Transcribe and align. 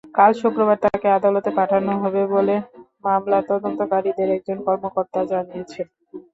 কাল 0.15 0.31
শুক্রবার 0.39 0.77
তাঁকে 0.83 1.07
আদালতে 1.17 1.49
পাঠানো 1.57 1.91
হবে 2.03 2.21
বলে 2.33 2.55
মামলার 3.05 3.43
তদন্তকারীদের 3.49 4.27
একজন 4.35 4.57
কর্মকর্তা 4.67 5.19
জানিয়েছেন। 5.31 5.87